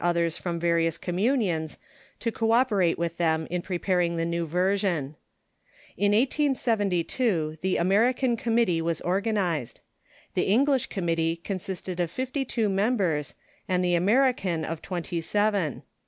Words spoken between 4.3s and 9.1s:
version. In 1872 the American committee was